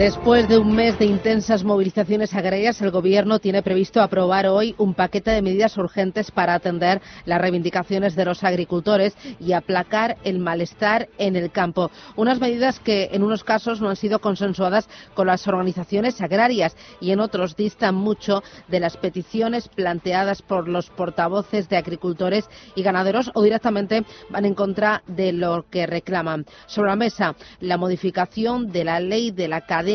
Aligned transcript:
Después 0.00 0.48
de 0.48 0.56
un 0.56 0.74
mes 0.74 0.98
de 0.98 1.04
intensas 1.04 1.62
movilizaciones 1.62 2.32
agrarias, 2.32 2.80
el 2.80 2.90
Gobierno 2.90 3.38
tiene 3.38 3.62
previsto 3.62 4.00
aprobar 4.00 4.46
hoy 4.46 4.74
un 4.78 4.94
paquete 4.94 5.30
de 5.30 5.42
medidas 5.42 5.76
urgentes 5.76 6.30
para 6.30 6.54
atender 6.54 7.02
las 7.26 7.38
reivindicaciones 7.38 8.16
de 8.16 8.24
los 8.24 8.42
agricultores 8.42 9.14
y 9.38 9.52
aplacar 9.52 10.16
el 10.24 10.38
malestar 10.38 11.10
en 11.18 11.36
el 11.36 11.50
campo. 11.50 11.90
Unas 12.16 12.40
medidas 12.40 12.80
que 12.80 13.10
en 13.12 13.22
unos 13.22 13.44
casos 13.44 13.82
no 13.82 13.90
han 13.90 13.96
sido 13.96 14.20
consensuadas 14.20 14.88
con 15.12 15.26
las 15.26 15.46
organizaciones 15.46 16.18
agrarias 16.22 16.74
y 17.02 17.10
en 17.10 17.20
otros 17.20 17.54
distan 17.54 17.94
mucho 17.94 18.42
de 18.68 18.80
las 18.80 18.96
peticiones 18.96 19.68
planteadas 19.68 20.40
por 20.40 20.66
los 20.66 20.88
portavoces 20.88 21.68
de 21.68 21.76
agricultores 21.76 22.48
y 22.74 22.82
ganaderos 22.82 23.30
o 23.34 23.42
directamente 23.42 24.06
van 24.30 24.46
en 24.46 24.54
contra 24.54 25.02
de 25.06 25.34
lo 25.34 25.66
que 25.68 25.86
reclaman. 25.86 26.46
Sobre 26.68 26.88
la 26.88 26.96
mesa, 26.96 27.36
la 27.60 27.76
modificación 27.76 28.72
de 28.72 28.84
la 28.84 28.98
ley 28.98 29.30
de 29.30 29.46
la 29.46 29.60
cadena 29.66 29.89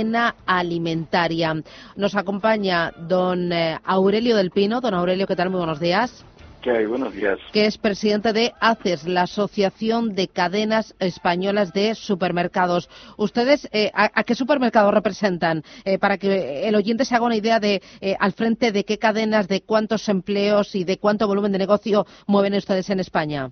alimentaria. 0.46 1.56
Nos 1.96 2.16
acompaña 2.16 2.92
don 3.08 3.52
eh, 3.54 3.80
Aurelio 3.86 4.36
del 4.36 4.52
Pino. 4.52 4.82
Don 4.82 4.94
Aurelio, 4.94 5.26
¿qué 5.26 5.36
tal? 5.36 5.50
Muy 5.50 5.60
buenos 5.60 5.80
días. 5.80 6.26
¿Qué 6.62 6.72
hay? 6.72 6.86
Buenos 6.86 7.14
días. 7.14 7.38
Que 7.54 7.68
es 7.68 7.78
presidente 7.78 8.34
de 8.34 8.52
ACES, 8.60 9.08
la 9.08 9.22
Asociación 9.22 10.16
de 10.16 10.28
Cadenas 10.28 10.96
Españolas 11.00 11.72
de 11.72 11.96
Supermercados. 11.96 12.90
¿Ustedes 13.18 13.70
eh, 13.72 13.92
a, 13.94 14.24
qué 14.24 14.36
supermercados 14.36 14.94
representan? 14.94 15.64
Eh, 15.86 16.00
para 16.00 16.18
que 16.18 16.68
el 16.68 16.76
oyente 16.76 17.06
se 17.06 17.16
haga 17.16 17.26
una 17.26 17.38
idea 17.38 17.60
de 17.60 17.82
al 18.20 18.34
frente 18.34 18.72
de 18.72 18.84
qué 18.84 18.98
cadenas, 18.98 19.48
de 19.48 19.62
cuántos 19.62 20.10
empleos 20.10 20.76
y 20.76 20.84
de 20.84 20.98
cuánto 20.98 21.28
volumen 21.28 21.52
de 21.52 21.60
negocio 21.60 22.06
mueven 22.26 22.56
ustedes 22.56 22.90
en 22.90 23.00
España. 23.00 23.52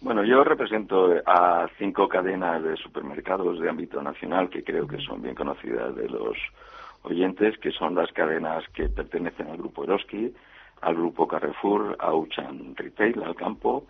Bueno, 0.00 0.24
yo 0.24 0.42
represento 0.42 1.12
a 1.26 1.68
cinco 1.78 2.08
cadenas 2.08 2.62
de 2.62 2.76
supermercados 2.76 3.60
de 3.60 3.68
ámbito 3.68 4.02
nacional 4.02 4.48
que 4.48 4.64
creo 4.64 4.88
que 4.88 4.98
son 4.98 5.20
bien 5.20 5.34
conocidas 5.34 5.94
de 5.94 6.08
los 6.08 6.36
oyentes, 7.02 7.58
que 7.58 7.70
son 7.70 7.94
las 7.94 8.10
cadenas 8.12 8.64
que 8.72 8.88
pertenecen 8.88 9.48
al 9.48 9.58
grupo 9.58 9.84
Eroski, 9.84 10.34
al 10.80 10.94
grupo 10.94 11.28
Carrefour, 11.28 11.96
a 11.98 12.14
Uchan 12.14 12.74
Retail, 12.76 13.22
al 13.22 13.34
campo, 13.34 13.84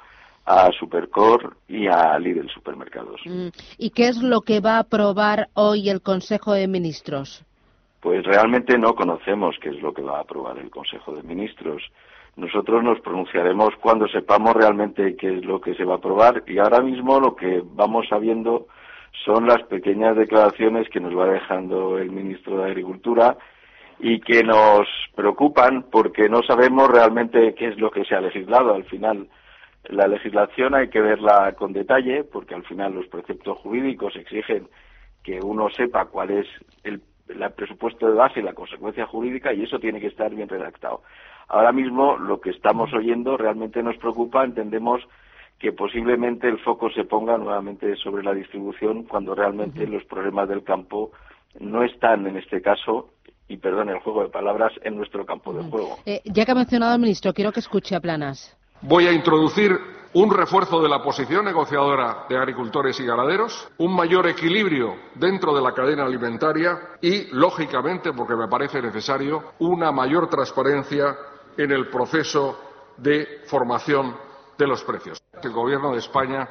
a 0.47 0.70
Supercor 0.72 1.56
y 1.69 1.86
a 1.86 2.19
Lidl 2.19 2.48
Supermercados. 2.50 3.20
Mm, 3.24 3.48
¿Y 3.78 3.91
qué 3.91 4.08
es 4.08 4.20
lo 4.20 4.41
que 4.41 4.61
va 4.61 4.77
a 4.77 4.80
aprobar 4.80 5.48
hoy 5.55 5.91
el 5.91 6.02
Consejo 6.02 6.55
de 6.55 6.67
Ministros? 6.67 7.45
Pues 8.00 8.24
realmente 8.24 8.78
no 8.78 8.95
conocemos 8.95 9.56
qué 9.61 9.69
es 9.69 9.80
lo 9.80 9.92
que 9.92 10.02
va 10.02 10.19
a 10.19 10.22
aprobar 10.22 10.58
el 10.58 10.70
Consejo 10.70 11.14
de 11.14 11.22
Ministros. 11.22 11.83
Nosotros 12.36 12.83
nos 12.83 13.00
pronunciaremos 13.00 13.70
cuando 13.81 14.09
sepamos 14.09 14.55
realmente 14.55 15.17
qué 15.17 15.39
es 15.39 15.45
lo 15.45 15.61
que 15.61 15.75
se 15.75 15.84
va 15.84 15.95
a 15.95 15.97
aprobar 15.98 16.42
y 16.47 16.59
ahora 16.59 16.81
mismo 16.81 17.20
lo 17.20 17.36
que 17.36 17.62
vamos 17.64 18.06
sabiendo 18.09 18.67
son 19.25 19.47
las 19.47 19.62
pequeñas 19.64 20.17
declaraciones 20.17 20.89
que 20.89 21.01
nos 21.01 21.17
va 21.17 21.27
dejando 21.27 21.98
el 21.98 22.11
ministro 22.11 22.58
de 22.58 22.70
Agricultura 22.70 23.36
y 23.98 24.20
que 24.20 24.42
nos 24.42 24.86
preocupan 25.14 25.84
porque 25.91 26.28
no 26.28 26.42
sabemos 26.42 26.89
realmente 26.89 27.55
qué 27.55 27.69
es 27.69 27.78
lo 27.78 27.91
que 27.91 28.05
se 28.05 28.14
ha 28.14 28.20
legislado. 28.20 28.75
Al 28.75 28.84
final, 28.84 29.28
la 29.89 30.06
legislación 30.06 30.75
hay 30.75 30.89
que 30.89 31.01
verla 31.01 31.53
con 31.58 31.73
detalle 31.73 32.25
porque 32.25 32.55
al 32.55 32.64
final 32.64 32.95
los 32.95 33.06
preceptos 33.08 33.58
jurídicos 33.58 34.17
exigen 34.17 34.69
que 35.23 35.39
uno 35.42 35.69
sepa 35.70 36.06
cuál 36.06 36.31
es 36.31 36.47
el, 36.83 37.03
presupuesto 37.55 38.08
de 38.08 38.14
base 38.14 38.41
y 38.41 38.42
la 38.42 38.55
consecuencia 38.55 39.06
jurídica 39.06 39.53
y 39.53 39.62
eso 39.62 39.78
tiene 39.78 40.01
que 40.01 40.08
estar 40.08 40.34
bien 40.34 40.48
redactado. 40.48 41.03
Ahora 41.50 41.72
mismo 41.72 42.16
lo 42.16 42.40
que 42.40 42.50
estamos 42.50 42.92
oyendo 42.94 43.36
realmente 43.36 43.82
nos 43.82 43.96
preocupa, 43.96 44.44
entendemos 44.44 45.02
que 45.58 45.72
posiblemente 45.72 46.48
el 46.48 46.60
foco 46.60 46.90
se 46.90 47.04
ponga 47.04 47.36
nuevamente 47.36 47.96
sobre 47.96 48.22
la 48.22 48.32
distribución 48.32 49.02
cuando 49.02 49.34
realmente 49.34 49.86
los 49.86 50.04
problemas 50.04 50.48
del 50.48 50.62
campo 50.62 51.10
no 51.58 51.83
están 51.83 52.27
en 52.28 52.36
este 52.36 52.62
caso 52.62 53.10
y 53.48 53.56
perdón 53.56 53.89
el 53.90 53.98
juego 53.98 54.22
de 54.22 54.28
palabras 54.28 54.72
en 54.83 54.96
nuestro 54.96 55.27
campo 55.27 55.52
de 55.52 55.64
juego. 55.64 55.98
Eh, 56.06 56.22
ya 56.24 56.46
que 56.46 56.52
ha 56.52 56.55
mencionado 56.55 56.94
el 56.94 57.00
ministro, 57.00 57.34
quiero 57.34 57.50
que 57.50 57.60
escuche 57.60 57.96
a 57.96 58.00
Planas. 58.00 58.56
Voy 58.83 59.08
a 59.08 59.12
introducir 59.12 59.72
un 60.14 60.30
refuerzo 60.30 60.80
de 60.80 60.89
la 60.89 61.02
posición 61.02 61.44
negociadora 61.44 62.27
de 62.28 62.36
agricultores 62.36 62.98
y 63.00 63.06
ganaderos, 63.06 63.68
un 63.78 63.94
mayor 63.94 64.28
equilibrio 64.28 64.94
dentro 65.16 65.55
de 65.55 65.62
la 65.62 65.72
cadena 65.72 66.05
alimentaria 66.05 66.78
y, 67.02 67.27
lógicamente, 67.33 68.12
porque 68.12 68.34
me 68.34 68.48
parece 68.48 68.80
necesario, 68.80 69.52
una 69.58 69.92
mayor 69.92 70.28
transparencia 70.30 71.16
en 71.56 71.70
el 71.70 71.88
proceso 71.88 72.58
de 72.96 73.42
formación 73.46 74.14
de 74.58 74.66
los 74.66 74.84
precios. 74.84 75.22
El 75.42 75.52
Gobierno 75.52 75.92
de 75.92 75.98
España 75.98 76.48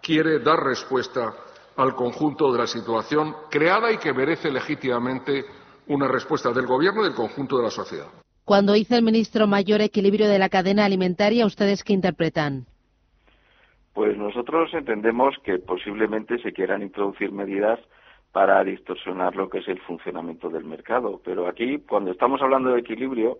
quiere 0.00 0.40
dar 0.40 0.62
respuesta 0.62 1.32
al 1.76 1.94
conjunto 1.94 2.52
de 2.52 2.58
la 2.58 2.66
situación 2.66 3.34
creada 3.50 3.92
y 3.92 3.98
que 3.98 4.12
merece 4.12 4.50
legítimamente 4.50 5.44
una 5.88 6.08
respuesta 6.08 6.52
del 6.52 6.66
Gobierno 6.66 7.02
y 7.02 7.04
del 7.04 7.14
conjunto 7.14 7.56
de 7.56 7.64
la 7.64 7.70
sociedad. 7.70 8.08
Cuando 8.44 8.72
dice 8.72 8.96
el 8.96 9.04
ministro 9.04 9.46
mayor 9.46 9.80
equilibrio 9.80 10.28
de 10.28 10.38
la 10.38 10.48
cadena 10.48 10.84
alimentaria, 10.84 11.46
¿ustedes 11.46 11.84
qué 11.84 11.92
interpretan? 11.92 12.66
Pues 13.94 14.16
nosotros 14.16 14.72
entendemos 14.74 15.36
que 15.44 15.58
posiblemente 15.58 16.38
se 16.42 16.52
quieran 16.52 16.82
introducir 16.82 17.30
medidas 17.30 17.78
para 18.32 18.64
distorsionar 18.64 19.36
lo 19.36 19.48
que 19.48 19.58
es 19.58 19.68
el 19.68 19.80
funcionamiento 19.82 20.48
del 20.48 20.64
mercado. 20.64 21.20
Pero 21.24 21.46
aquí, 21.46 21.78
cuando 21.86 22.10
estamos 22.10 22.40
hablando 22.40 22.70
de 22.70 22.80
equilibrio, 22.80 23.38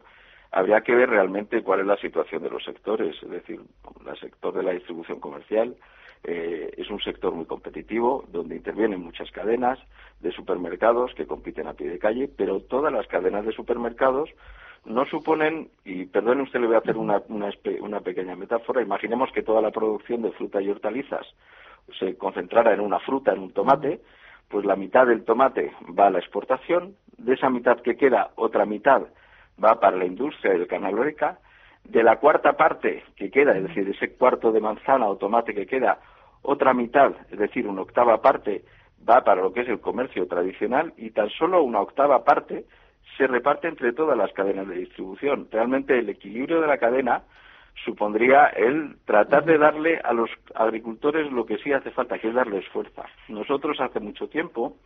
habría 0.53 0.83
que 0.83 0.95
ver 0.95 1.09
realmente 1.09 1.63
cuál 1.63 1.81
es 1.81 1.87
la 1.87 1.97
situación 1.97 2.43
de 2.43 2.51
los 2.51 2.63
sectores. 2.63 3.17
Es 3.23 3.31
decir, 3.31 3.61
el 4.07 4.17
sector 4.19 4.55
de 4.55 4.63
la 4.63 4.73
distribución 4.73 5.19
comercial 5.19 5.75
eh, 6.25 6.71
es 6.77 6.91
un 6.91 7.01
sector 7.01 7.35
muy 7.35 7.47
competitivo, 7.47 8.25
donde 8.29 8.57
intervienen 8.57 9.03
muchas 9.03 9.31
cadenas 9.33 9.79
de 10.21 10.31
supermercados 10.31 11.15
que 11.15 11.27
compiten 11.27 11.67
a 11.67 11.73
pie 11.73 11.89
de 11.89 11.99
calle, 11.99 12.29
pero 12.29 12.61
todas 12.61 12.93
las 12.93 13.07
cadenas 13.09 13.47
de 13.47 13.53
supermercados 13.53 14.29
no 14.85 15.07
suponen, 15.07 15.71
y 15.85 16.05
perdone 16.07 16.43
usted, 16.43 16.61
le 16.61 16.67
voy 16.67 16.77
a 16.77 16.81
hacer 16.81 16.97
una, 16.97 17.23
una, 17.29 18.01
pequeña 18.01 18.37
metáfora, 18.37 18.83
imaginemos 18.83 19.31
que 19.33 19.43
toda 19.43 19.63
la 19.63 19.71
producción 19.71 20.23
de 20.23 20.33
fruta 20.33 20.61
y 20.61 20.69
hortalizas 20.69 21.27
se 21.99 22.17
concentrara 22.17 22.75
en 22.75 22.81
una 22.81 22.99
fruta, 22.99 23.33
en 23.33 23.41
un 23.41 23.53
tomate, 23.53 24.01
pues 24.49 24.67
la 24.67 24.77
mitad 24.77 25.07
del 25.07 25.25
tomate 25.25 25.73
va 25.99 26.09
a 26.09 26.11
la 26.11 26.19
exportación, 26.19 26.97
de 27.17 27.35
esa 27.35 27.49
mitad 27.49 27.81
que 27.81 27.97
queda, 27.97 28.33
otra 28.35 28.67
mitad 28.67 29.03
va 29.63 29.81
para 29.81 29.97
la 29.97 30.05
industria 30.05 30.53
del 30.53 30.67
canalórica, 30.67 31.39
de 31.85 32.03
la 32.03 32.17
cuarta 32.17 32.53
parte 32.55 33.03
que 33.17 33.31
queda, 33.31 33.57
es 33.57 33.65
decir, 33.65 33.85
de 33.85 33.93
ese 33.93 34.13
cuarto 34.15 34.53
de 34.53 34.61
manzana 34.61 35.09
o 35.09 35.17
tomate 35.17 35.55
que 35.55 35.67
queda, 35.67 35.99
otra 36.43 36.75
mitad, 36.75 37.13
es 37.31 37.39
decir, 37.39 37.67
una 37.67 37.83
octava 37.83 38.21
parte, 38.21 38.65
va 39.09 39.23
para 39.25 39.43
lo 39.43 39.53
que 39.53 39.61
es 39.61 39.69
el 39.69 39.81
comercio 39.81 40.27
tradicional 40.27 40.93
y 40.97 41.11
tan 41.11 41.29
solo 41.31 41.63
una 41.63 41.81
octava 41.81 42.25
parte 42.25 42.65
se 43.17 43.27
reparte 43.27 43.69
entre 43.69 43.93
todas 43.93 44.17
las 44.17 44.33
cadenas 44.33 44.69
de 44.69 44.77
distribución. 44.77 45.49
Realmente 45.51 45.99
el 45.99 46.09
equilibrio 46.09 46.61
de 46.61 46.67
la 46.67 46.79
cadena 46.79 47.23
supondría 47.85 48.47
el 48.47 48.97
tratar 49.05 49.45
de 49.45 49.59
darle 49.59 49.99
a 50.03 50.13
los 50.13 50.31
agricultores 50.55 51.31
lo 51.33 51.45
que 51.47 51.59
sí 51.59 51.73
hace 51.73 51.91
falta, 51.91 52.19
que 52.19 52.29
es 52.29 52.35
darles 52.35 52.67
fuerza. 52.69 53.05
Nosotros 53.29 53.81
hace 53.81 54.01
mucho 54.01 54.29
tiempo 54.29 54.77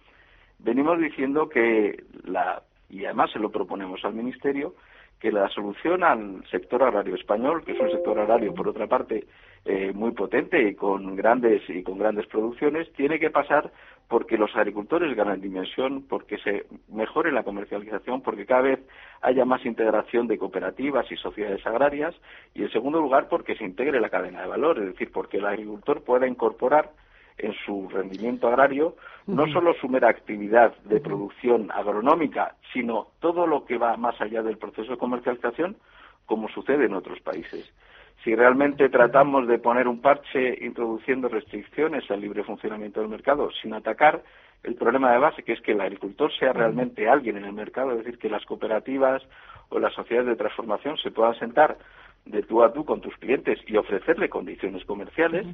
venimos 0.59 0.99
diciendo 0.99 1.49
que 1.49 2.03
la, 2.25 2.63
y 2.89 3.05
además 3.05 3.31
se 3.33 3.39
lo 3.39 3.51
proponemos 3.51 4.05
al 4.05 4.15
Ministerio, 4.15 4.75
que 5.21 5.33
la 5.33 5.49
solución 5.49 6.05
al 6.05 6.45
sector 6.51 6.83
agrario 6.83 7.15
español, 7.15 7.65
que 7.65 7.73
es 7.73 7.81
un 7.81 7.91
sector 7.91 8.19
agrario 8.19 8.55
por 8.55 8.69
otra 8.69 8.87
parte 8.87 9.27
eh, 9.65 9.93
muy 9.95 10.13
potente 10.13 10.69
y 10.69 10.75
con 10.75 11.17
grandes 11.17 11.63
y 11.69 11.83
con 11.83 11.99
grandes 11.99 12.27
producciones, 12.27 12.93
tiene 12.93 13.19
que 13.19 13.31
pasar 13.31 13.73
porque 14.09 14.39
los 14.39 14.55
agricultores 14.55 15.17
ganan 15.17 15.41
dimensión, 15.41 16.05
porque 16.09 16.39
se 16.39 16.67
mejore 16.89 17.33
la 17.33 17.43
comercialización, 17.43 18.21
porque 18.21 18.47
cada 18.47 18.63
vez 18.63 18.81
haya 19.23 19.45
más 19.45 19.65
integración 19.67 20.29
de 20.29 20.39
cooperativas 20.39 21.11
y 21.11 21.17
sociedades 21.17 21.67
agrarias 21.67 22.15
y 22.55 22.63
en 22.63 22.71
segundo 22.71 23.01
lugar 23.01 23.29
porque 23.29 23.57
se 23.57 23.65
integre 23.65 24.01
la 24.01 24.11
cadena 24.11 24.43
de 24.43 24.49
valor, 24.49 24.79
es 24.79 24.87
decir, 24.87 25.11
porque 25.11 25.39
el 25.39 25.47
agricultor 25.47 26.05
pueda 26.05 26.29
incorporar 26.29 26.91
en 27.39 27.55
su 27.65 27.89
rendimiento 27.89 28.49
agrario 28.49 28.97
no 29.27 29.47
solo 29.49 29.75
su 29.75 29.89
mera 29.89 30.09
actividad 30.09 30.75
de 30.85 31.01
producción 31.01 31.71
agronómica, 31.73 32.55
sino 32.73 33.09
todo 33.21 33.47
lo 33.47 33.65
que 33.65 33.77
va 33.77 33.97
más 33.97 34.21
allá 34.21 34.43
del 34.43 34.57
proceso 34.57 34.93
de 34.93 34.99
comercialización, 34.99 35.77
como 36.27 36.49
sucede 36.49 36.87
en 36.87 36.95
otros 36.95 37.21
países. 37.21 37.73
Si 38.25 38.35
realmente 38.35 38.89
tratamos 38.89 39.47
de 39.47 39.59
poner 39.59 39.89
un 39.89 40.01
parche 40.01 40.65
introduciendo 40.65 41.29
restricciones 41.29 42.11
al 42.11 42.21
libre 42.21 42.45
funcionamiento 42.45 43.01
del 43.01 43.09
mercado 43.09 43.51
sin 43.63 43.75
atacar 43.75 44.23
el 44.63 44.75
problema 44.75 45.13
de 45.13 45.19
base, 45.19 45.43
que 45.43 45.53
es 45.53 45.61
que 45.61 45.73
el 45.73 45.81
agricultor 45.81 46.33
sea 46.37 46.53
realmente 46.53 47.09
alguien 47.09 47.37
en 47.37 47.45
el 47.45 47.53
mercado, 47.53 47.93
es 47.93 47.99
decir, 47.99 48.19
que 48.19 48.31
las 48.31 48.45
cooperativas 48.45 49.23
o 49.69 49.79
las 49.79 49.93
sociedades 49.95 50.31
de 50.31 50.37
transformación 50.37 50.97
se 50.99 51.11
puedan 51.11 51.39
sentar 51.39 51.77
de 52.25 52.43
tú 52.43 52.63
a 52.63 52.73
tú 52.73 52.85
con 52.85 53.01
tus 53.01 53.17
clientes 53.17 53.61
y 53.67 53.77
ofrecerle 53.77 54.29
condiciones 54.29 54.85
comerciales, 54.85 55.47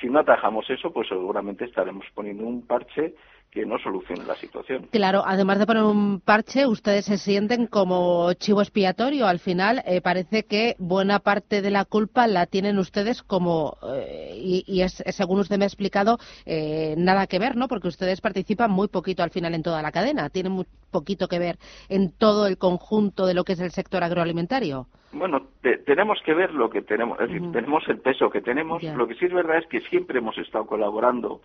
si 0.00 0.08
no 0.08 0.20
atajamos 0.20 0.68
eso, 0.70 0.92
pues 0.92 1.08
seguramente 1.08 1.64
estaremos 1.64 2.06
poniendo 2.14 2.44
un 2.44 2.66
parche 2.66 3.14
que 3.52 3.66
no 3.66 3.78
solucionen 3.78 4.26
la 4.26 4.34
situación. 4.34 4.88
Claro, 4.90 5.22
además 5.26 5.58
de 5.58 5.66
poner 5.66 5.82
un 5.82 6.20
parche, 6.20 6.66
ustedes 6.66 7.04
se 7.04 7.18
sienten 7.18 7.66
como 7.66 8.32
chivo 8.32 8.62
expiatorio. 8.62 9.26
Al 9.26 9.40
final 9.40 9.82
eh, 9.84 10.00
parece 10.00 10.44
que 10.44 10.74
buena 10.78 11.18
parte 11.18 11.60
de 11.60 11.70
la 11.70 11.84
culpa 11.84 12.26
la 12.26 12.46
tienen 12.46 12.78
ustedes 12.78 13.22
como, 13.22 13.76
eh, 13.94 14.32
y, 14.34 14.80
es, 14.80 15.04
según 15.10 15.40
usted 15.40 15.58
me 15.58 15.64
ha 15.64 15.66
explicado, 15.66 16.16
eh, 16.46 16.94
nada 16.96 17.26
que 17.26 17.38
ver, 17.38 17.54
¿no? 17.54 17.68
Porque 17.68 17.88
ustedes 17.88 18.22
participan 18.22 18.70
muy 18.70 18.88
poquito 18.88 19.22
al 19.22 19.30
final 19.30 19.54
en 19.54 19.62
toda 19.62 19.82
la 19.82 19.92
cadena, 19.92 20.30
tienen 20.30 20.52
muy 20.52 20.64
poquito 20.90 21.28
que 21.28 21.38
ver 21.38 21.56
en 21.90 22.10
todo 22.10 22.46
el 22.46 22.56
conjunto 22.56 23.26
de 23.26 23.34
lo 23.34 23.44
que 23.44 23.52
es 23.52 23.60
el 23.60 23.70
sector 23.70 24.02
agroalimentario. 24.02 24.86
Bueno, 25.12 25.48
tenemos 25.84 26.18
que 26.24 26.32
ver 26.32 26.54
lo 26.54 26.70
que 26.70 26.80
tenemos, 26.80 27.20
es 27.20 27.28
decir, 27.28 27.52
tenemos 27.52 27.86
el 27.86 27.98
peso 27.98 28.30
que 28.30 28.40
tenemos. 28.40 28.82
Lo 28.82 29.06
que 29.06 29.14
sí 29.16 29.26
es 29.26 29.32
verdad 29.32 29.58
es 29.58 29.66
que 29.66 29.82
siempre 29.82 30.20
hemos 30.20 30.38
estado 30.38 30.64
colaborando 30.64 31.42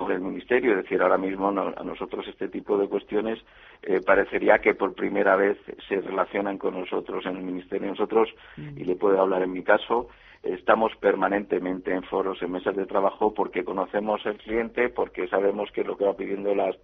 con 0.00 0.12
el 0.12 0.20
Ministerio. 0.20 0.70
Es 0.72 0.84
decir, 0.84 1.02
ahora 1.02 1.18
mismo 1.18 1.48
a 1.48 1.84
nosotros 1.84 2.26
este 2.26 2.48
tipo 2.48 2.78
de 2.78 2.88
cuestiones 2.88 3.38
eh, 3.82 4.00
parecería 4.00 4.58
que 4.58 4.74
por 4.74 4.94
primera 4.94 5.36
vez 5.36 5.58
se 5.86 6.00
relacionan 6.00 6.56
con 6.56 6.72
nosotros 6.80 7.26
en 7.26 7.36
el 7.36 7.42
Ministerio. 7.42 7.90
Nosotros, 7.90 8.30
mm. 8.56 8.78
y 8.78 8.84
le 8.84 8.96
puedo 8.96 9.20
hablar 9.20 9.42
en 9.42 9.52
mi 9.52 9.62
caso, 9.62 10.08
estamos 10.42 10.92
permanentemente 11.00 11.92
en 11.92 12.02
foros, 12.04 12.40
en 12.40 12.50
mesas 12.50 12.74
de 12.76 12.86
trabajo, 12.86 13.34
porque 13.34 13.62
conocemos 13.62 14.24
el 14.24 14.38
cliente, 14.38 14.88
porque 14.88 15.28
sabemos 15.28 15.68
qué 15.74 15.82
es 15.82 15.86
lo 15.86 15.98
que 15.98 16.06
va 16.06 16.16
pidiendo 16.16 16.54
las 16.54 16.76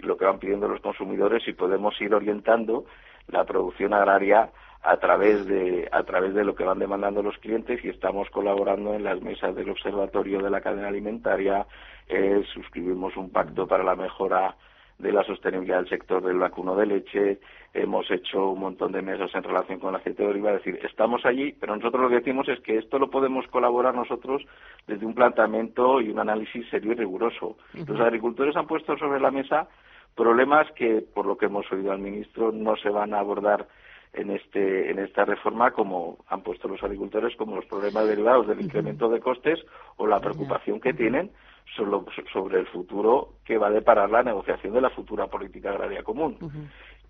lo 0.00 0.16
que 0.16 0.24
van 0.24 0.38
pidiendo 0.38 0.66
los 0.66 0.80
consumidores 0.80 1.46
y 1.46 1.52
podemos 1.52 1.98
ir 2.00 2.14
orientando 2.14 2.86
la 3.32 3.44
producción 3.44 3.94
agraria 3.94 4.50
a 4.82 4.96
través 4.96 5.46
de 5.46 5.88
a 5.92 6.02
través 6.04 6.34
de 6.34 6.44
lo 6.44 6.54
que 6.54 6.64
van 6.64 6.78
demandando 6.78 7.22
los 7.22 7.36
clientes 7.38 7.84
y 7.84 7.88
estamos 7.88 8.30
colaborando 8.30 8.94
en 8.94 9.04
las 9.04 9.20
mesas 9.20 9.54
del 9.54 9.70
observatorio 9.70 10.40
de 10.40 10.50
la 10.50 10.62
cadena 10.62 10.88
alimentaria 10.88 11.66
eh, 12.08 12.42
suscribimos 12.54 13.16
un 13.16 13.30
pacto 13.30 13.66
para 13.66 13.84
la 13.84 13.94
mejora 13.94 14.56
de 15.00 15.12
la 15.12 15.24
sostenibilidad 15.24 15.78
del 15.78 15.88
sector 15.88 16.22
del 16.22 16.38
vacuno 16.38 16.76
de 16.76 16.86
leche, 16.86 17.40
hemos 17.72 18.10
hecho 18.10 18.50
un 18.50 18.60
montón 18.60 18.92
de 18.92 19.00
mesas 19.00 19.34
en 19.34 19.42
relación 19.42 19.78
con 19.78 19.90
el 19.90 20.00
aceite 20.00 20.22
de 20.22 20.28
oliva, 20.28 20.50
es 20.50 20.62
decir, 20.62 20.78
estamos 20.84 21.24
allí, 21.24 21.52
pero 21.58 21.74
nosotros 21.74 22.02
lo 22.02 22.08
que 22.08 22.16
decimos 22.16 22.48
es 22.48 22.60
que 22.60 22.76
esto 22.76 22.98
lo 22.98 23.10
podemos 23.10 23.46
colaborar 23.48 23.94
nosotros 23.94 24.42
desde 24.86 25.06
un 25.06 25.14
planteamiento 25.14 26.00
y 26.00 26.10
un 26.10 26.18
análisis 26.18 26.68
serio 26.68 26.92
y 26.92 26.96
riguroso. 26.96 27.56
Los 27.74 28.00
agricultores 28.00 28.56
han 28.56 28.66
puesto 28.66 28.96
sobre 28.98 29.20
la 29.20 29.30
mesa 29.30 29.68
problemas 30.16 30.70
que, 30.72 31.02
por 31.14 31.26
lo 31.26 31.36
que 31.36 31.46
hemos 31.46 31.70
oído 31.72 31.92
al 31.92 31.98
ministro, 31.98 32.52
no 32.52 32.76
se 32.76 32.90
van 32.90 33.14
a 33.14 33.20
abordar 33.20 33.66
en, 34.12 34.30
este, 34.30 34.90
en 34.90 34.98
esta 34.98 35.24
reforma, 35.24 35.70
como 35.70 36.18
han 36.28 36.42
puesto 36.42 36.68
los 36.68 36.82
agricultores, 36.82 37.36
como 37.36 37.56
los 37.56 37.66
problemas 37.66 38.06
derivados 38.06 38.46
del 38.46 38.60
incremento 38.60 39.08
de 39.08 39.20
costes 39.20 39.60
o 39.96 40.06
la 40.06 40.20
preocupación 40.20 40.80
que 40.80 40.92
tienen 40.92 41.30
sobre 41.76 42.58
el 42.58 42.66
futuro 42.66 43.34
que 43.44 43.56
va 43.56 43.68
a 43.68 43.70
deparar 43.70 44.10
la 44.10 44.22
negociación 44.22 44.74
de 44.74 44.80
la 44.80 44.90
futura 44.90 45.28
política 45.28 45.70
agraria 45.70 46.02
común. 46.02 46.36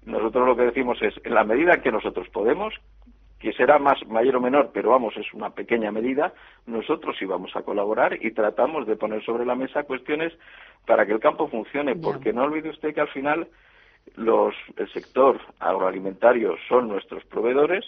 Nosotros 0.05 0.47
lo 0.47 0.57
que 0.57 0.65
decimos 0.65 1.01
es, 1.01 1.15
en 1.25 1.35
la 1.35 1.45
medida 1.45 1.81
que 1.81 1.93
nosotros 1.93 2.29
podemos, 2.29 2.75
que 3.39 3.53
será 3.55 3.79
más 3.79 3.99
mayor 4.07 4.37
o 4.37 4.41
menor, 4.41 4.71
pero 4.73 4.91
vamos, 4.91 5.17
es 5.17 5.33
una 5.33 5.51
pequeña 5.51 5.91
medida, 5.91 6.35
nosotros 6.67 7.17
sí 7.19 7.25
vamos 7.25 7.57
a 7.57 7.63
colaborar 7.63 8.23
y 8.23 8.33
tratamos 8.33 8.87
de 8.87 8.97
poner 8.97 9.25
sobre 9.25 9.47
la 9.47 9.55
mesa 9.55 9.85
cuestiones 9.85 10.35
para 10.87 11.07
que 11.07 11.13
el 11.13 11.21
campo 11.21 11.49
funcione, 11.49 11.95
porque 11.97 12.33
no 12.33 12.45
olvide 12.45 12.71
usted 12.71 12.95
que 12.95 13.01
al 13.01 13.09
final 13.09 13.49
los, 14.17 14.55
el 14.77 14.91
sector 14.93 15.41
agroalimentario 15.59 16.57
son 16.69 16.89
nuestros 16.89 17.25
proveedores 17.25 17.85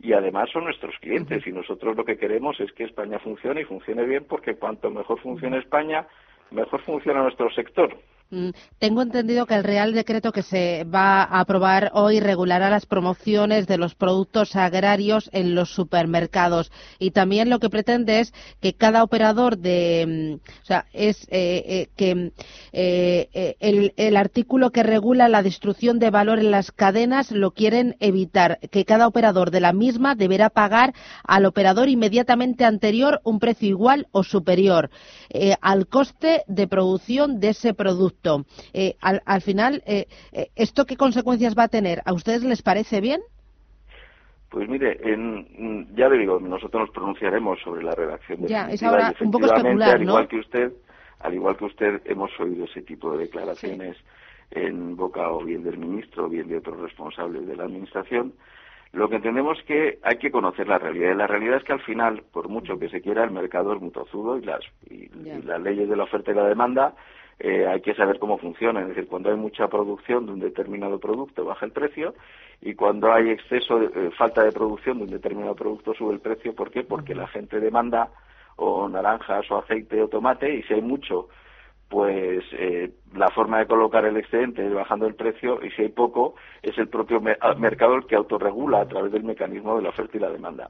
y 0.00 0.12
además 0.12 0.50
son 0.50 0.64
nuestros 0.64 0.94
clientes. 1.00 1.46
Y 1.46 1.52
nosotros 1.52 1.96
lo 1.96 2.04
que 2.04 2.16
queremos 2.16 2.58
es 2.60 2.72
que 2.72 2.84
España 2.84 3.18
funcione 3.18 3.62
y 3.62 3.64
funcione 3.64 4.04
bien 4.04 4.24
porque 4.28 4.56
cuanto 4.56 4.90
mejor 4.90 5.20
funcione 5.20 5.58
España, 5.58 6.06
mejor 6.50 6.80
funciona 6.82 7.22
nuestro 7.22 7.50
sector. 7.50 7.96
Mm, 8.32 8.50
tengo 8.78 9.02
entendido 9.02 9.44
que 9.44 9.56
el 9.56 9.64
Real 9.64 9.92
Decreto 9.92 10.30
que 10.30 10.44
se 10.44 10.84
va 10.84 11.24
a 11.24 11.40
aprobar 11.40 11.90
hoy 11.94 12.20
regulará 12.20 12.70
las 12.70 12.86
promociones 12.86 13.66
de 13.66 13.76
los 13.76 13.96
productos 13.96 14.54
agrarios 14.54 15.28
en 15.32 15.56
los 15.56 15.70
supermercados. 15.74 16.70
Y 17.00 17.10
también 17.10 17.50
lo 17.50 17.58
que 17.58 17.70
pretende 17.70 18.20
es 18.20 18.32
que 18.60 18.74
cada 18.74 19.02
operador 19.02 19.58
de, 19.58 20.38
mm, 20.40 20.48
o 20.62 20.64
sea, 20.64 20.86
es 20.92 21.24
eh, 21.30 21.64
eh, 21.66 21.88
que 21.96 22.32
eh, 22.72 23.56
el, 23.58 23.94
el, 23.96 24.16
artículo 24.16 24.70
que 24.70 24.84
regula 24.84 25.28
la 25.28 25.42
destrucción 25.42 25.98
de 25.98 26.10
valor 26.10 26.38
en 26.38 26.52
las 26.52 26.70
cadenas 26.70 27.32
lo 27.32 27.50
quieren 27.50 27.96
evitar, 27.98 28.60
que 28.70 28.84
cada 28.84 29.08
operador 29.08 29.50
de 29.50 29.60
la 29.60 29.72
misma 29.72 30.14
deberá 30.14 30.50
pagar 30.50 30.94
al 31.24 31.46
operador 31.46 31.88
inmediatamente 31.88 32.64
anterior 32.64 33.20
un 33.24 33.40
precio 33.40 33.68
igual 33.68 34.06
o 34.12 34.22
superior 34.22 34.90
al 35.60 35.86
coste 35.86 36.42
de 36.48 36.66
producción 36.66 37.40
de 37.40 37.50
ese 37.50 37.72
producto 37.72 38.19
eh, 38.72 38.96
al, 39.00 39.42
final, 39.42 39.82
eh, 39.86 40.06
eh, 40.32 40.48
¿esto 40.56 40.84
qué 40.86 40.96
consecuencias 40.96 41.56
va 41.56 41.64
a 41.64 41.68
tener? 41.68 42.02
¿A 42.04 42.12
ustedes 42.12 42.42
les 42.44 42.62
parece 42.62 43.00
bien? 43.00 43.20
Pues 44.50 44.68
mire, 44.68 44.98
ya 45.94 46.08
le 46.08 46.18
digo, 46.18 46.40
nosotros 46.40 46.82
nos 46.82 46.90
pronunciaremos 46.90 47.60
sobre 47.60 47.84
la 47.84 47.94
redacción 47.94 48.42
de 48.42 48.48
ya, 48.48 48.68
es 48.68 48.82
ahora 48.82 49.14
un 49.20 49.30
poco 49.30 49.46
especular, 49.46 49.94
al 49.94 50.02
igual 50.02 50.26
que 50.26 50.38
usted, 50.38 50.72
al 51.20 51.34
igual 51.34 51.56
que 51.56 51.64
usted, 51.66 52.02
hemos 52.04 52.30
oído 52.40 52.64
ese 52.64 52.82
tipo 52.82 53.12
de 53.12 53.26
declaraciones 53.26 53.96
en 54.50 54.96
boca 54.96 55.30
o 55.30 55.44
bien 55.44 55.62
del 55.62 55.78
ministro 55.78 56.24
o 56.24 56.28
bien 56.28 56.48
de 56.48 56.56
otros 56.56 56.80
responsables 56.80 57.46
de 57.46 57.54
la 57.54 57.64
administración. 57.64 58.32
Lo 58.92 59.08
que 59.08 59.16
entendemos 59.16 59.56
es 59.58 59.64
que 59.64 59.98
hay 60.02 60.18
que 60.18 60.32
conocer 60.32 60.66
la 60.66 60.78
realidad. 60.78 61.12
Y 61.12 61.16
la 61.16 61.28
realidad 61.28 61.58
es 61.58 61.64
que 61.64 61.72
al 61.72 61.82
final, 61.82 62.24
por 62.32 62.48
mucho 62.48 62.76
que 62.76 62.88
se 62.88 63.00
quiera, 63.00 63.22
el 63.22 63.30
mercado 63.30 63.72
es 63.72 63.80
muy 63.80 63.90
tozudo 63.90 64.36
y 64.36 64.42
las, 64.42 64.62
y 64.90 65.08
las 65.44 65.60
leyes 65.62 65.88
de 65.88 65.96
la 65.96 66.04
oferta 66.04 66.32
y 66.32 66.34
la 66.34 66.48
demanda 66.48 66.94
eh, 67.42 67.66
hay 67.66 67.80
que 67.80 67.94
saber 67.94 68.18
cómo 68.18 68.36
funciona. 68.36 68.82
Es 68.82 68.88
decir, 68.88 69.08
cuando 69.08 69.30
hay 69.30 69.36
mucha 69.36 69.66
producción 69.68 70.26
de 70.26 70.32
un 70.32 70.40
determinado 70.40 71.00
producto 71.00 71.46
baja 71.46 71.64
el 71.64 71.72
precio 71.72 72.14
y 72.60 72.74
cuando 72.74 73.10
hay 73.10 73.30
exceso, 73.30 73.78
de, 73.78 73.86
eh, 73.86 74.10
falta 74.16 74.44
de 74.44 74.52
producción 74.52 74.98
de 74.98 75.04
un 75.04 75.10
determinado 75.10 75.54
producto 75.54 75.94
sube 75.94 76.12
el 76.12 76.20
precio. 76.20 76.54
¿Por 76.54 76.70
qué? 76.70 76.82
Porque 76.82 77.14
la 77.14 77.26
gente 77.28 77.58
demanda 77.58 78.10
o 78.56 78.86
naranjas 78.90 79.50
o 79.50 79.56
aceite 79.56 80.02
o 80.02 80.08
tomate 80.08 80.54
y 80.54 80.62
si 80.64 80.74
hay 80.74 80.82
mucho, 80.82 81.28
pues 81.88 82.44
eh, 82.52 82.92
la 83.14 83.28
forma 83.30 83.58
de 83.58 83.66
colocar 83.66 84.04
el 84.04 84.18
excedente 84.18 84.66
es 84.66 84.74
bajando 84.74 85.06
el 85.06 85.14
precio 85.14 85.64
y 85.64 85.70
si 85.70 85.82
hay 85.82 85.88
poco 85.88 86.34
es 86.62 86.76
el 86.76 86.88
propio 86.88 87.22
mercado 87.22 87.94
el 87.94 88.06
que 88.06 88.16
autorregula 88.16 88.82
a 88.82 88.88
través 88.88 89.12
del 89.12 89.24
mecanismo 89.24 89.76
de 89.76 89.82
la 89.82 89.88
oferta 89.88 90.18
y 90.18 90.20
la 90.20 90.30
demanda. 90.30 90.68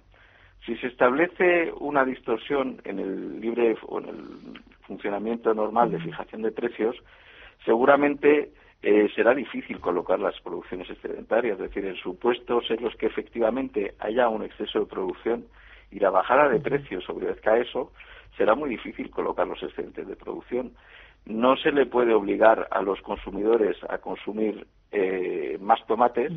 Si 0.64 0.76
se 0.76 0.86
establece 0.86 1.72
una 1.80 2.04
distorsión 2.04 2.80
en 2.84 3.00
el 3.00 3.40
libre 3.40 3.76
o 3.88 3.98
en 3.98 4.08
el 4.08 4.60
funcionamiento 4.90 5.54
normal 5.54 5.92
de 5.92 6.00
fijación 6.00 6.42
de 6.42 6.50
precios, 6.50 6.96
seguramente 7.64 8.50
eh, 8.82 9.08
será 9.14 9.34
difícil 9.34 9.78
colocar 9.78 10.18
las 10.18 10.34
producciones 10.40 10.90
excedentarias, 10.90 11.60
es 11.60 11.68
decir, 11.68 11.84
en 11.84 11.94
supuestos 11.96 12.68
en 12.70 12.82
los 12.82 12.96
que 12.96 13.06
efectivamente 13.06 13.94
haya 14.00 14.28
un 14.28 14.42
exceso 14.42 14.80
de 14.80 14.86
producción 14.86 15.44
y 15.92 16.00
la 16.00 16.10
bajada 16.10 16.48
de 16.48 16.58
precios 16.58 17.08
obedezca 17.08 17.56
eso, 17.58 17.92
será 18.36 18.56
muy 18.56 18.68
difícil 18.70 19.10
colocar 19.10 19.46
los 19.46 19.62
excedentes 19.62 20.08
de 20.08 20.16
producción. 20.16 20.72
No 21.24 21.56
se 21.56 21.70
le 21.70 21.86
puede 21.86 22.12
obligar 22.14 22.66
a 22.70 22.82
los 22.82 23.00
consumidores 23.02 23.76
a 23.88 23.98
consumir 23.98 24.66
eh, 24.90 25.56
más 25.60 25.86
tomates 25.86 26.32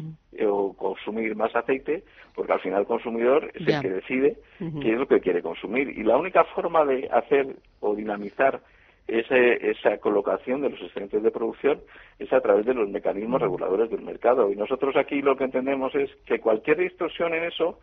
consumir 0.93 1.35
más 1.35 1.55
aceite, 1.55 2.03
porque 2.35 2.53
al 2.53 2.59
final 2.59 2.81
el 2.81 2.87
consumidor 2.87 3.51
es 3.53 3.67
el 3.67 3.81
que 3.81 3.89
decide 3.89 4.37
qué 4.59 4.93
es 4.93 4.99
lo 4.99 5.07
que 5.07 5.19
quiere 5.19 5.41
consumir. 5.41 5.89
Y 5.89 6.03
la 6.03 6.17
única 6.17 6.43
forma 6.43 6.85
de 6.85 7.09
hacer 7.11 7.55
o 7.79 7.95
dinamizar 7.95 8.61
esa 9.07 9.97
colocación 9.97 10.61
de 10.61 10.69
los 10.69 10.81
excedentes 10.81 11.21
de 11.21 11.31
producción 11.31 11.81
es 12.19 12.31
a 12.31 12.39
través 12.39 12.65
de 12.65 12.73
los 12.73 12.89
mecanismos 12.89 13.41
reguladores 13.41 13.89
del 13.89 14.01
mercado. 14.01 14.51
Y 14.51 14.55
nosotros 14.55 14.95
aquí 14.95 15.21
lo 15.21 15.35
que 15.35 15.43
entendemos 15.43 15.93
es 15.95 16.09
que 16.25 16.39
cualquier 16.39 16.77
distorsión 16.77 17.33
en 17.33 17.43
eso 17.43 17.79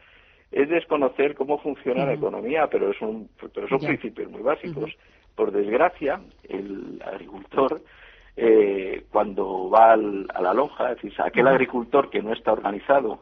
es 0.51 0.69
desconocer 0.69 1.35
cómo 1.35 1.59
funciona 1.59 2.07
la 2.07 2.15
economía, 2.15 2.69
pero, 2.69 2.91
es 2.91 3.01
un, 3.01 3.29
pero 3.55 3.69
son 3.69 3.81
principios 3.81 4.31
muy 4.31 4.43
básicos. 4.43 4.91
Por 5.35 5.53
desgracia, 5.53 6.21
el 6.49 7.01
agricultor, 7.05 7.81
eh, 8.43 9.05
cuando 9.13 9.69
va 9.69 9.93
a 9.93 9.97
la 9.99 10.55
lonja, 10.55 10.93
es 10.93 11.03
decir, 11.03 11.13
aquel 11.21 11.47
agricultor 11.47 12.09
que 12.09 12.23
no 12.23 12.33
está 12.33 12.53
organizado 12.53 13.19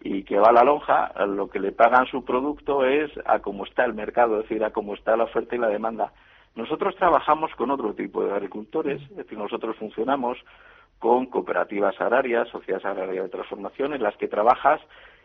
y 0.00 0.22
que 0.22 0.38
va 0.38 0.50
a 0.50 0.52
la 0.52 0.62
lonja, 0.62 1.12
lo 1.26 1.50
que 1.50 1.58
le 1.58 1.72
pagan 1.72 2.06
su 2.06 2.24
producto 2.24 2.84
es 2.84 3.10
a 3.26 3.40
cómo 3.40 3.64
está 3.64 3.84
el 3.84 3.94
mercado, 3.94 4.36
es 4.36 4.48
decir, 4.48 4.62
a 4.62 4.70
cómo 4.70 4.94
está 4.94 5.16
la 5.16 5.24
oferta 5.24 5.56
y 5.56 5.58
la 5.58 5.66
demanda. 5.66 6.12
Nosotros 6.54 6.94
trabajamos 6.94 7.50
con 7.56 7.72
otro 7.72 7.92
tipo 7.94 8.22
de 8.24 8.34
agricultores, 8.34 9.02
es 9.02 9.16
decir, 9.16 9.36
nosotros 9.36 9.76
funcionamos 9.78 10.38
con 11.00 11.26
cooperativas 11.26 12.00
agrarias, 12.00 12.46
sociedades 12.48 12.86
agrarias 12.86 13.24
de 13.24 13.30
transformación, 13.30 13.94
en 13.94 14.02
las 14.04 14.16
que 14.16 14.28
trabajas 14.28 14.80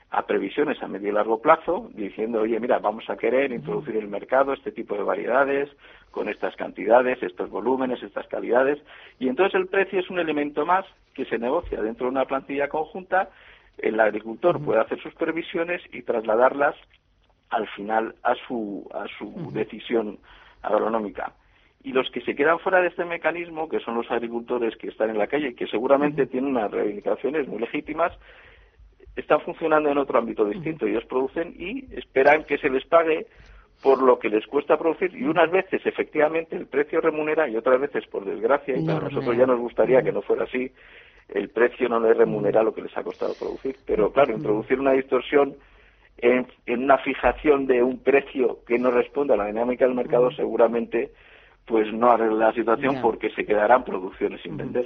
a 0.10 0.26
previsiones 0.26 0.82
a 0.82 0.88
medio 0.88 1.10
y 1.10 1.12
largo 1.12 1.42
plazo, 1.42 1.90
diciendo, 1.94 2.42
oye, 2.42 2.60
mira, 2.60 2.80
vamos 2.80 3.10
a 3.10 3.18
querer 3.18 3.52
introducir 3.52 3.96
en 3.96 4.04
el 4.04 4.08
mercado 4.08 4.54
este 4.54 4.72
tipo 4.72 4.96
de 4.96 5.04
variedades, 5.04 5.70
con 6.12 6.30
estas 6.30 6.56
cantidades, 6.56 7.22
estos 7.22 7.50
volúmenes, 7.50 8.02
estas 8.02 8.26
calidades, 8.28 8.80
y 9.20 9.28
entonces 9.28 9.56
el 9.56 9.68
precio 9.68 10.00
es 10.00 10.10
un 10.10 10.20
elemento 10.20 10.66
más 10.66 10.86
que 11.14 11.26
se 11.26 11.38
negocia 11.38 11.82
dentro 11.82 12.06
de 12.06 12.12
una 12.12 12.26
plantilla 12.26 12.70
conjunta, 12.70 13.30
el 13.78 14.00
agricultor 14.00 14.64
puede 14.64 14.80
hacer 14.80 15.00
sus 15.02 15.14
previsiones 15.14 15.82
y 15.92 16.02
trasladarlas 16.02 16.76
al 17.50 17.68
final 17.70 18.16
a 18.24 18.34
su, 18.48 18.90
a 18.94 19.06
su 19.18 19.52
decisión 19.52 20.20
agronómica. 20.62 21.34
y 21.84 21.94
los 21.94 22.10
que 22.12 22.22
se 22.22 22.36
quedan 22.36 22.60
fuera 22.60 22.82
de 22.82 22.88
este 22.88 23.06
mecanismo, 23.06 23.70
que 23.70 23.80
son 23.80 23.96
los 23.96 24.10
agricultores 24.12 24.76
que 24.78 24.88
están 24.88 25.10
en 25.10 25.18
la 25.18 25.28
calle, 25.28 25.56
que 25.56 25.68
seguramente 25.68 26.26
tienen 26.26 26.50
unas 26.50 26.72
reivindicaciones 26.72 27.48
muy 27.48 27.60
legítimas, 27.60 28.12
están 29.18 29.42
funcionando 29.42 29.90
en 29.90 29.98
otro 29.98 30.20
ámbito 30.20 30.46
distinto. 30.46 30.86
Ellos 30.86 31.06
producen 31.06 31.54
y 31.58 31.86
esperan 31.96 32.44
que 32.44 32.58
se 32.58 32.70
les 32.70 32.86
pague 32.86 33.28
por 33.82 34.02
lo 34.02 34.18
que 34.18 34.30
les 34.30 34.46
cuesta 34.48 34.78
producir 34.78 35.16
y 35.16 35.24
unas 35.24 35.52
veces 35.52 35.86
efectivamente 35.86 36.56
el 36.56 36.66
precio 36.66 37.00
remunera 37.00 37.48
y 37.48 37.56
otras 37.56 37.80
veces 37.80 38.08
por 38.08 38.26
desgracia 38.26 38.76
y 38.76 38.90
a 38.90 39.00
nosotros 39.00 39.38
ya 39.38 39.46
nos 39.46 39.60
gustaría 39.60 40.02
que 40.02 40.12
no 40.12 40.22
fuera 40.22 40.46
así 40.46 40.72
el 41.30 41.50
precio 41.50 41.90
no 41.90 42.00
les 42.00 42.18
remunera 42.18 42.64
lo 42.64 42.74
que 42.74 42.82
les 42.82 42.96
ha 42.98 43.04
costado 43.04 43.34
producir. 43.38 43.76
Pero 43.86 44.12
claro 44.12 44.34
introducir 44.34 44.80
una 44.80 44.94
distorsión 44.94 45.56
en, 46.18 46.48
una 46.68 46.98
fijación 47.00 47.68
de 47.68 47.84
un 47.84 48.00
precio 48.00 48.60
que 48.66 48.80
no 48.80 48.92
responde 48.92 49.34
a 49.34 49.38
la 49.38 49.46
dinámica 49.46 49.86
del 49.86 49.96
mercado 49.96 50.32
seguramente 50.32 51.12
pues 51.66 51.92
no 51.94 52.10
arregla 52.10 52.48
la 52.48 52.54
situación 52.54 53.02
porque 53.02 53.30
se 53.32 53.46
quedarán 53.46 53.84
producciones 53.84 54.42
sin 54.42 54.56
vender. 54.56 54.86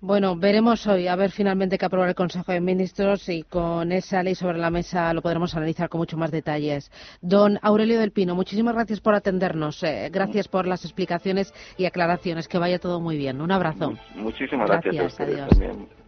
Bueno, 0.00 0.36
veremos 0.36 0.86
hoy 0.86 1.08
a 1.08 1.16
ver 1.16 1.32
finalmente 1.32 1.76
qué 1.76 1.84
aprueba 1.84 2.08
el 2.08 2.14
Consejo 2.14 2.52
de 2.52 2.60
Ministros 2.60 3.28
y 3.28 3.42
con 3.42 3.90
esa 3.90 4.22
ley 4.22 4.36
sobre 4.36 4.56
la 4.56 4.70
mesa 4.70 5.12
lo 5.12 5.22
podremos 5.22 5.56
analizar 5.56 5.88
con 5.88 5.98
mucho 5.98 6.16
más 6.16 6.30
detalles. 6.30 6.92
Don 7.20 7.58
Aurelio 7.62 7.98
del 7.98 8.12
Pino, 8.12 8.36
muchísimas 8.36 8.74
gracias 8.74 9.00
por 9.00 9.16
atendernos. 9.16 9.82
Eh, 9.82 10.08
gracias 10.12 10.46
por 10.46 10.68
las 10.68 10.84
explicaciones 10.84 11.52
y 11.76 11.86
aclaraciones. 11.86 12.46
Que 12.46 12.58
vaya 12.58 12.78
todo 12.78 13.00
muy 13.00 13.16
bien. 13.16 13.40
Un 13.40 13.50
abrazo. 13.50 13.94
Muchísimas 14.14 14.68
gracias. 14.68 14.94
gracias 14.94 15.20
a 15.20 15.98